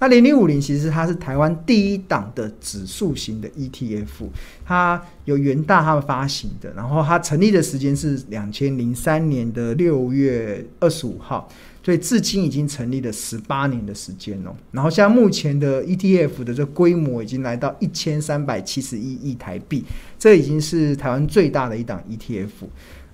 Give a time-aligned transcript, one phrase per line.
[0.00, 4.28] 那零零五零其实它是台湾第一档的指数型的 ETF，
[4.64, 11.48] 它由元大他们发行的，然后它成立的时间是两千零三年的六月二十五号，
[11.82, 14.52] 所以至今已经成立了十八年的时间哦。
[14.72, 19.84] 然后像目前的 ETF 的这规模已经来到一千三百七十一亿台币，
[20.18, 22.66] 这已经是台湾最大的一档 ETF。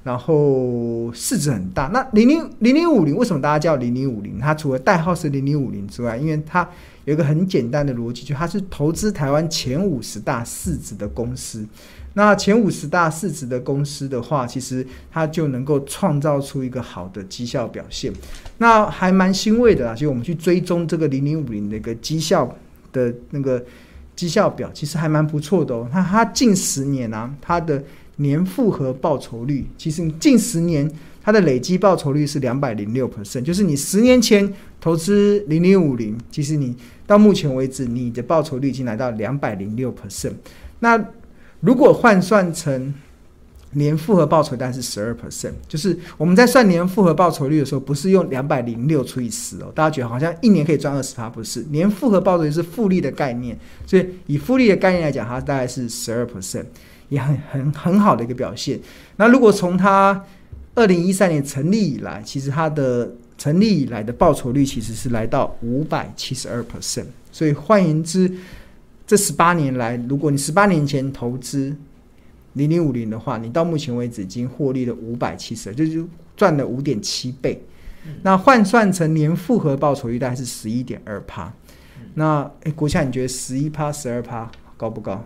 [0.02, 4.38] 然后市值很大，那零零零零五零为什么大家叫零零五零？
[4.38, 6.66] 它除了代号是零零五零之外，因为它
[7.04, 11.66] 有一个很简单的逻辑，就它是投资台湾前五十大市值的公司。
[12.14, 18.12] 那前五十大市值的公司的话，其实它就能够创造出一个好的绩效表现。
[18.58, 22.56] 那还蛮欣慰的啦，就我们去追踪这个零零五零的一个绩效
[22.92, 23.62] 的那个
[24.16, 25.86] 绩效表，其实还蛮不错的哦。
[25.92, 27.80] 那它近十年啊，它的
[28.20, 30.90] 年复合报酬率，其实近十年
[31.22, 40.32] 它的累积报酬率是两百零六 percent，就是你十年前投资零零五零，其实你到目前为止你的报酬率已经来到两百零六 percent。
[40.80, 41.02] 那
[41.60, 42.92] 如果换算成
[43.72, 51.62] 年复合报酬，大概是十二 percent，就是我们在算年复合报酬率的时候，不是用两百零六除以十哦，大家觉得好像一年可以赚二十趴，不是？
[51.70, 56.64] 年复合报酬率是复利的概念，所以以复利的概念来讲，它大概是十二 percent。
[57.10, 58.80] 也很很很好的一个表现。
[59.16, 60.24] 那如果从它
[60.74, 67.04] 二零一三年成立以来，其实它的成立以来的报酬率其实是来到五百七十二 percent。
[67.30, 68.32] 所以换言之，
[69.06, 71.76] 这十八年来，如果你十八年前投资
[72.54, 76.04] 零零五零的话，你到目前为止已经获利了五百七十二，就是
[76.36, 77.62] 赚了五点七倍。
[78.22, 81.52] 那换算成年复合报酬率大概是十一点二趴。
[82.14, 85.24] 那诶，国强，你觉得十一趴、十二趴高不高？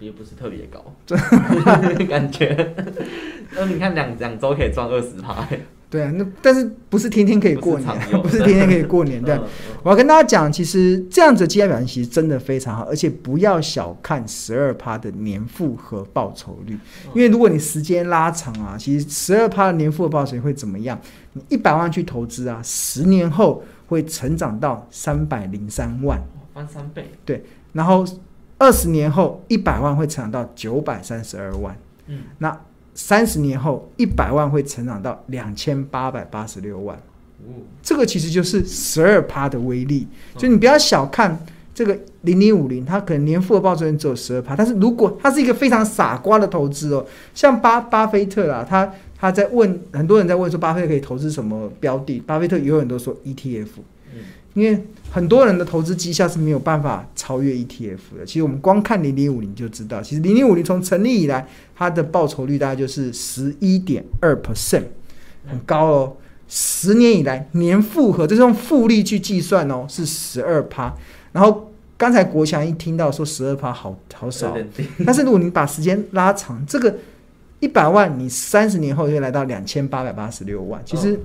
[0.00, 0.82] 嗯，也不是特别高，
[2.08, 2.74] 感觉。
[3.54, 5.46] 那你看两两周可以赚二十趴，
[5.90, 9.20] 对啊，那但是不是天天可以过年，不是， 不是天天可以过年。
[9.20, 9.36] 对，
[9.82, 16.78] 我要跟大家讲，其实这样子的绩效表现其实真的非常好，而且不要小看十二趴的年复合报酬率，
[17.12, 20.96] 因为如果你时间拉长啊，其实十二趴的年复合报酬率会怎么样？
[21.32, 26.22] 你一百万去投资啊，十年后会成长到三百零三万，
[26.54, 27.10] 翻三倍。
[27.24, 28.06] 对，然后。
[28.60, 31.74] 二十年后，一百万会成长到九百三十二万。
[32.08, 32.60] 嗯，那
[32.94, 36.94] 三十年后，一百万会成长到两千八百八十六万。
[37.38, 40.06] 哦，这个其实就是十二趴的威力。
[40.36, 41.42] 所以你不要小看
[41.74, 52.20] 这个零零五零，它可能年复合报酬率只有十二趴，但是如果它是一个非常傻瓜的投资哦，像巴巴菲特啦，他他在问很多人在问说，巴菲特可以投资什么标的？
[52.20, 53.68] 巴菲特有很多说 ETF。
[54.60, 58.26] 嗯，因为很多人的投资绩效是没有办法超越 ETF 的。
[58.26, 64.84] 其实我们光看零零五零就知道，其实零零五零从成立以来，它的报酬率大概就是十一点二 percent，
[65.46, 66.16] 很高哦。
[66.46, 70.94] 十年以来年复合，就是用复利去计算哦，是十二趴。
[71.32, 74.56] 然后刚才国强一听到说十二趴好好少，
[75.04, 76.96] 但是如果你把时间拉长，这个
[77.58, 81.18] 一百万你三十年后就会来到两千八百八十六万，其实。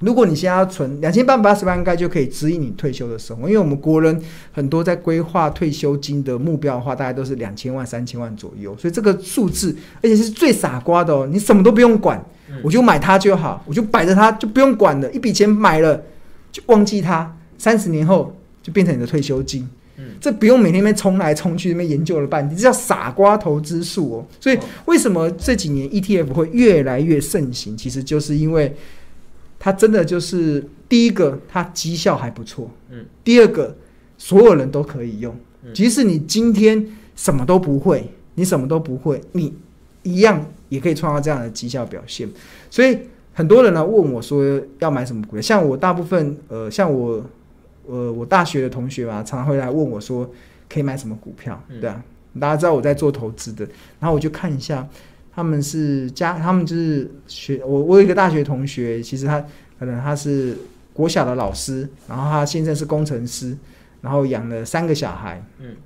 [0.00, 3.48] 如果你现在要存两千八百八十万，应该就可以指引你退休的生活。
[3.48, 4.20] 因为我们国人
[4.52, 8.76] 很多在规划退休金的目标的话，大概都是两千万、三千万左右。
[8.76, 12.22] 所以这个数字，而且是最傻瓜的哦，你什么都不用管，
[12.62, 15.10] 我就买它就好，我就摆着它，就不用管了。
[15.12, 16.02] 一笔钱买了，
[16.52, 19.66] 就忘记它，三十年后就变成你的退休金。
[19.96, 24.26] 嗯，这不用每天那边冲来冲去，那边研究了半天，这叫傻瓜投资术哦。
[24.38, 27.74] 所以为什么这几年 ETF 会越来越盛行？
[27.74, 28.76] 其实就是因为。
[29.58, 32.70] 它真的就是第一个，它绩效还不错。
[32.90, 33.76] 嗯，第二个，
[34.16, 35.34] 所有人都可以用。
[35.74, 36.86] 即使你今天
[37.16, 39.52] 什么都不会，你什么都不会，你
[40.02, 42.28] 一样也可以创造这样的绩效表现。
[42.70, 42.98] 所以
[43.32, 47.24] 很多人来问我说要买什么股票，像我大部分呃，像我
[47.86, 50.30] 呃，我大学的同学嘛，常常会来问我说
[50.68, 52.00] 可以买什么股票，对啊，
[52.38, 53.64] 大家知道我在做投资的，
[53.98, 54.88] 然后我就看一下。
[55.36, 57.82] 他们是家，他们就是学我。
[57.82, 59.38] 我有一个大学同学，其实他
[59.78, 60.56] 可能他是
[60.94, 63.54] 国小的老师，然后他现在是工程师，
[64.00, 65.76] 然后养了三个小孩，嗯，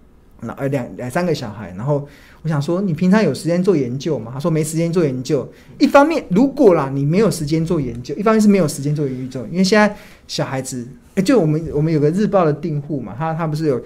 [0.43, 1.75] 那呃两两三个小孩。
[1.76, 2.06] 然后
[2.43, 4.31] 我想说，你平常有时间做研究吗？
[4.32, 5.53] 他说没时间做研究。
[5.81, 9.96] 一方面，如果啦你没有时间做研究，一方面是没有时间做研究，因为现在
[10.29, 10.87] 小孩子，
[11.17, 13.82] 哎，就我们我们有个日报的订户嘛，他他不是有。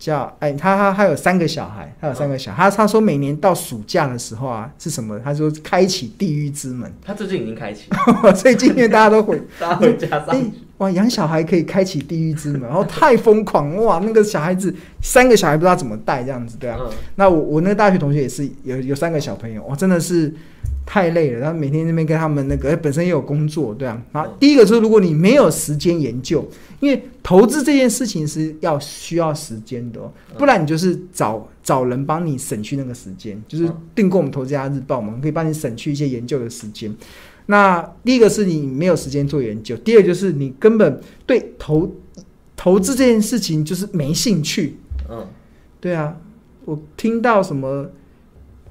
[0.00, 2.64] 叫哎，他他他有三个小孩，他有三个小孩。
[2.64, 5.20] 他他说每年到暑假的时候啊，是什么？
[5.20, 6.90] 他说开启地狱之门。
[7.04, 7.82] 他最近已经开启，
[8.34, 10.26] 所以今天大家都回， 大家回家
[10.78, 14.00] 哇，养小孩可以开启地狱之门，然后太疯狂哇！
[14.02, 16.78] 那个小孩子三个小孩不知道怎么带这样子，对啊。
[16.80, 20.34] 嗯、那我我那个大学同学也是有有三个小朋友，哇，真的是。
[20.92, 24.02] 太累了，然后每天那边跟他们那个，本身也有工作，对啊。
[24.10, 26.44] 然后第一个是，如果你没有时间研究，
[26.80, 30.00] 因为投资这件事情是要需要时间的，
[30.36, 36.92] 不然你就是找找人帮你省去那个时间，就是订购我们投资家日报，我们可以帮你省去一些研究的时间。
[37.46, 41.88] 那第一个是你没有时间做研究，第二就是你根本对投
[42.56, 44.76] 投资这件事情就是没兴趣。
[45.08, 45.24] 嗯，
[45.80, 46.16] 对啊，
[46.64, 47.88] 我听到什么。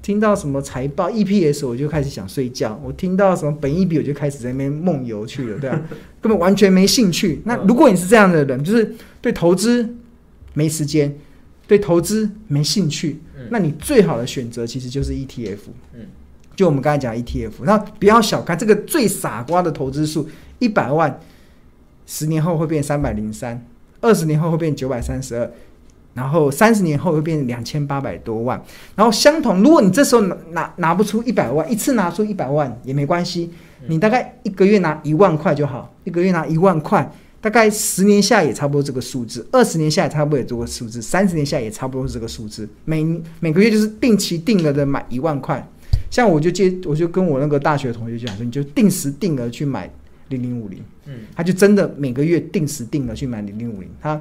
[0.02, 5.80] 听到什么财报 EPS 我就开始想睡觉，我听到什么本益比我就开始在那边梦游去了，对啊，
[6.22, 7.42] 根本完全没兴趣。
[7.44, 9.94] 那如果你是这样的人，就是对投资
[10.54, 11.14] 没时间，
[11.66, 13.20] 对投资没兴趣，
[13.50, 15.58] 那你最好的选择其实就是 ETF。
[15.94, 16.06] 嗯，
[16.56, 21.20] 就我们刚才讲 ETF，那不要小看这个最傻瓜的投资数，一百万，
[22.06, 23.66] 十年后会变三百零三，
[24.00, 25.50] 二十年后会变九百三十二。
[26.12, 28.60] 然后三十年后会变成两千八百多万，
[28.96, 33.48] 然后相同，如果你这时候拿拿拿不出一百万，一次拿出一百万也没关系，
[33.86, 37.08] 你大概一个月拿一万块就好，一个月拿一万块，
[37.40, 43.06] 大概十年下也差不多这个数字，二十年下也差不多也这个数字，三十年下也差不多是这个数字，每
[43.38, 45.64] 每个月就是定期定额的买一万块，
[46.10, 49.88] 像我就接我就跟我那个大学同学讲说，你就定时定额去买
[50.28, 54.20] 零零五零，嗯，他就真的每个月定时定额去买零零五零，他。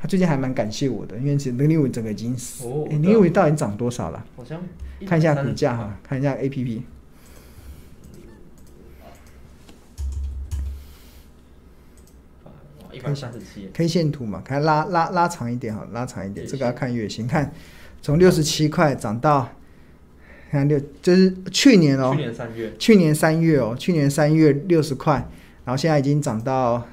[0.00, 2.64] 他最近还蛮感谢我的，因为其实零零五整个已经死。
[2.64, 2.86] 哦。
[2.88, 4.24] 零零五零到底涨多少了？
[4.36, 4.62] 好像
[5.04, 6.84] 看一下股价哈，看一下 A P P。
[12.92, 13.68] 一百三十七。
[13.74, 17.52] K 线图嘛，看拉拉拉长一点哈，拉长一点，这个要看月薪，看
[18.00, 19.48] 从六十七块涨到，
[20.52, 25.14] 看六，就是去年哦，去年三月，去年三月哦，去年三月六十块，
[25.64, 26.86] 然后现在已经涨到。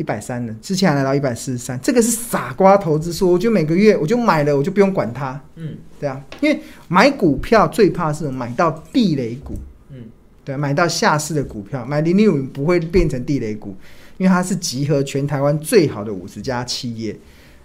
[0.00, 5.38] 一百三了，之前还来到一百四十三，这个是傻瓜投资说，我就每个月我就买了，我就不用管它。
[5.56, 6.58] 嗯，对啊，因为
[6.88, 9.58] 买股票最怕是买到地雷股。
[9.90, 10.04] 嗯，
[10.42, 13.76] 对，买到下市的股票，买零零五不会变成地雷股，
[14.16, 17.14] 因为它是集合全台湾最好的五十家企业，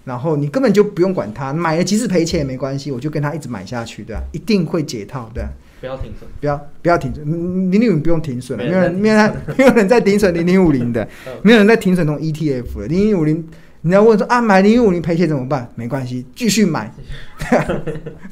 [0.03, 5.49] 然后你根本就不用管它，买了即使赔钱也没关系，我就跟它一直买下去，对啊，一定会解套，对啊。
[5.79, 7.25] 不要停损，不要不要停损，
[7.71, 11.07] 零零五不用停损了，没有人没有人 没有人在停损零零五零的，
[11.43, 13.45] 没有人在停损那种 ETF 了，零零五零，
[13.81, 15.69] 你要问说啊，买零零五零赔钱怎么办？
[15.75, 16.91] 没关系，继续买，
[17.37, 17.81] 对啊，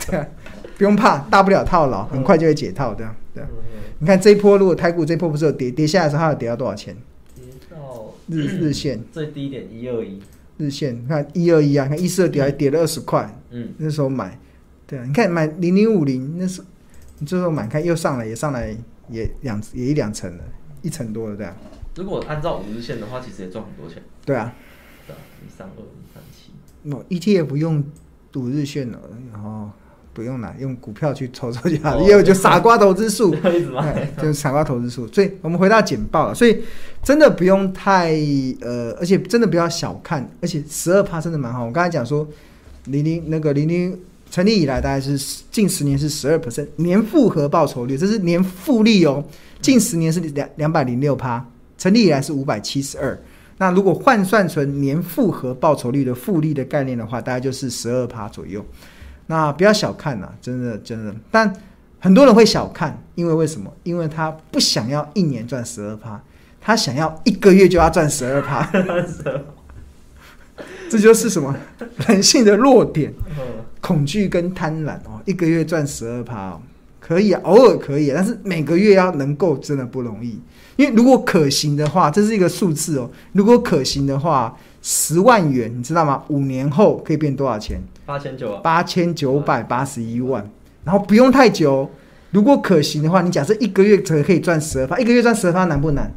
[0.09, 0.27] 对啊，
[0.77, 3.47] 不用怕，大不了套牢，很快就会解套，对啊，对啊。
[3.99, 6.95] 你看这一波，如果台股这一波不是有跌跌下来的时候，它有跌到多少钱？
[7.35, 10.19] 跌到日日线 最低点一二一，
[10.57, 14.39] 日线你看一二一啊，看一四二跌还跌了二十块，嗯，那时候买，
[14.87, 16.61] 对啊，你看买零零五零那是。
[17.23, 18.75] 你这时候买看又上来，也上来
[19.07, 20.43] 也两也一两层了，
[20.81, 21.55] 一层多了这样。
[21.95, 24.03] 如果按照五日线的话，其实也赚很多钱。
[24.25, 24.53] 对啊，
[25.07, 26.51] 对啊，一三二一三七。
[26.91, 27.81] 哦，ETF 不用
[28.35, 28.99] 五日线了，
[29.31, 29.69] 然后
[30.13, 33.33] 不用了用股票去抽抽就好了，因为就傻瓜投资术，
[34.19, 35.07] 就是傻瓜投资术。
[35.07, 36.61] 所以我们回到简报了，所以
[37.01, 38.11] 真的不用太
[38.59, 41.63] 呃，而且真的不要小看，而且十二趴真的蛮好。
[41.63, 42.27] 我刚才讲说
[42.87, 43.97] 零零那个零零。
[44.33, 45.15] 成立以来大概是
[45.51, 49.23] 近十年是十二 percent 年复合报酬率，这是年复利哦。
[49.61, 51.45] 近十年是两两百零六趴，
[51.77, 53.15] 成立以来是五百七十二。
[53.59, 58.65] 那如果换算成年复合报酬率的复利的概念的话，大概就是十二趴左右。
[59.27, 61.13] 那不要小看呐，真的真的。
[61.29, 61.53] 但
[61.99, 63.71] 很多人会小看，因为为什么？
[63.83, 66.19] 因为他不想要一年赚十二趴，
[66.59, 68.67] 他想要一个月就要赚十二趴。
[70.89, 71.55] 这就是什么
[72.07, 73.13] 人性的弱点。
[73.83, 76.61] 恐惧跟贪婪哦，一个月赚十二趴哦，
[77.01, 80.39] 可以啊，偶尔可以啊，但是每个月要能够真的不容易。
[80.77, 83.11] 因为如果可行的话，这是一个数字哦。
[83.33, 86.23] 如果可行的话，十万元你知道吗？
[86.29, 87.83] 五年后可以变多少钱？
[88.05, 90.49] 八千九啊，八千九百八十一万。
[90.85, 91.91] 然后不用太久，
[92.31, 96.09] 如果可行的话，你假设一个月可可以赚十二趴，一个月赚十二趴难不难？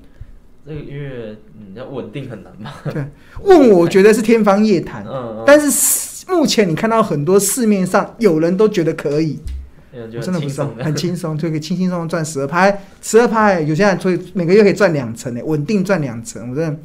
[0.65, 2.71] 这个月嗯要稳定很难嘛？
[2.93, 3.05] 对，
[3.43, 5.05] 问我觉得是天方夜谭。
[5.05, 6.06] 嗯，但是。
[6.29, 9.39] 目前你看到很多市面上有人都觉得可以，
[9.93, 16.79] 我真的不是很轻松，就可以轻轻松松赚十二拍，十二拍有些人所以每个月可以赚两成呢，稳定赚两成，我真的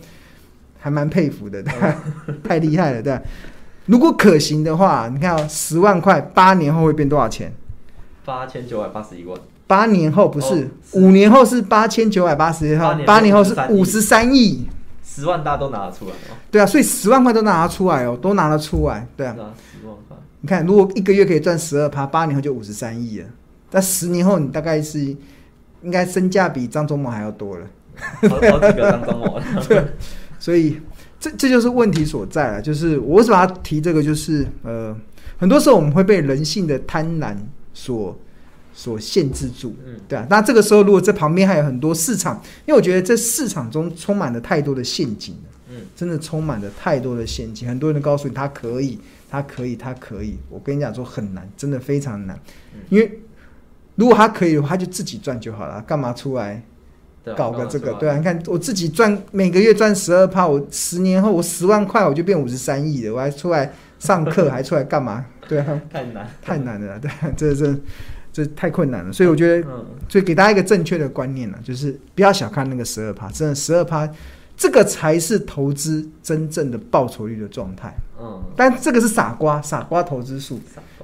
[0.80, 1.64] 还蛮佩服的，
[2.44, 3.20] 太厉害了，对。
[3.88, 7.52] 如果可行的话，你看十万块，八年后会变多少钱？
[8.24, 9.38] 八千九百八十一万。
[9.66, 14.68] 八年后不是，五年后是八千九百八十一万，八年后是五十三亿。
[15.04, 23.26] 十万大家都拿得出来哦，对啊，所以十万块都拿得出来哦，都拿得出来，对啊，十万块，你看如果一个月可以赚十二趴，八年后就五十三亿了，
[23.70, 25.00] 但十年后你大概是
[25.82, 27.66] 应该身价比张忠谋还要多了，
[28.30, 29.86] 好，好几个张忠谋， 对，
[30.40, 30.80] 所以
[31.20, 34.96] 这这就是问题所在了，就是我为什么要提这个，就是呃，
[35.38, 37.36] 很多时候我们会被人性的贪婪
[37.74, 38.18] 所
[38.74, 40.26] 所限制住，嗯，对啊。
[40.30, 45.36] 那这个时候，如果这旁边还有很多市场，因为我觉得这市场中充满了太多的陷阱，
[45.70, 47.68] 嗯，真的充满了太多的陷阱。
[47.68, 48.98] 很多人都告诉你他可以，
[49.30, 50.38] 他可以，他可以。
[50.50, 52.40] 我跟你讲说很难，真的非常难。
[52.90, 53.20] 因为
[53.96, 56.64] 如果他可以的话，他就自己赚就好了，干嘛出来
[57.38, 57.94] 搞个这个？
[57.94, 65.26] 对啊，你看我自己赚每个月赚十二趴，我十年后我十万块我就变五十三亿了，我还出来上课， 还出来干嘛？
[65.48, 67.76] 对啊，太难，太难了，对，这这。
[68.34, 69.68] 这太困难了，所以我觉得，
[70.08, 74.10] 所以给大家一个正确的观念呢，就是不要小看那个十二趴，真的十二趴，
[74.56, 77.94] 这个才是投资真正的报酬率的状态。
[78.22, 80.60] 嗯，但这个是傻瓜，傻瓜投资术，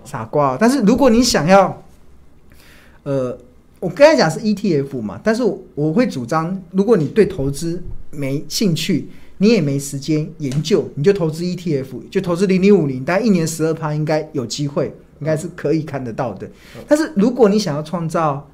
[0.06, 0.56] 傻瓜。
[0.58, 1.84] 但是如果你想要，
[3.04, 3.38] 呃，
[3.80, 5.44] 我刚才讲是 ETF 嘛，但是
[5.76, 14.96] 我会主张，如果你对投资没兴趣，你也没时间研究，你就投资 ETF，就投资零零五零，大概一年十二趴应该有机会。
[15.20, 16.50] 应该是可以看得到的，
[16.88, 18.50] 但是如果你想要创造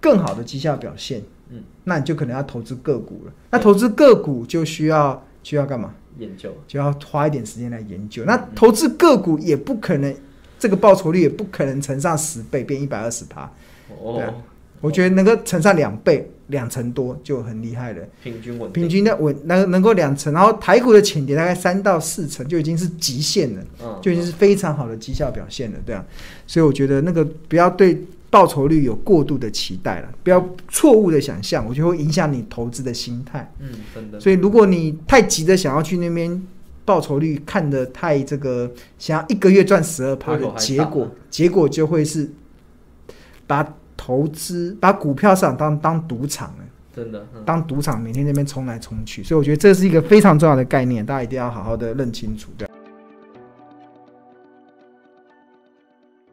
[0.00, 3.32] 更好的绩效表现，嗯，那你就可能要投资个股了。
[3.50, 5.94] 那投资个股就需要需要干嘛？
[6.18, 8.24] 研究，就要花一点时间来研究。
[8.24, 10.14] 那投资个股也不可能，
[10.58, 13.50] 这个报酬率也不可能乘上十倍变一百二十趴。
[14.02, 14.22] 哦，
[14.80, 16.30] 我觉得能够乘上两倍。
[16.50, 26.04] 两成多就很厉害了，平均稳，平均的稳能能够两成，然后台股的浅跌大概三到四成就已经是极限了，嗯，就已经是非常好的绩效表现了，对啊，
[26.46, 34.20] 所以我觉得那个不要对报酬率有过度的期待了，不要错误的想象，我觉得会影响你投资的心态，嗯，真的。
[34.20, 36.42] 所以如果你太急着想要去那边
[36.84, 42.30] 报酬率看得太这个，想要一个月赚十二趴的结果，结果就会是
[43.46, 43.76] 把。
[44.02, 46.64] 投资把股票市场当当赌场了，
[46.96, 52.66] 真的、嗯、当赌场，每天那边冲来冲去，所以我觉得这是一个非常重要的概念，大家一定要好好的认清楚，对。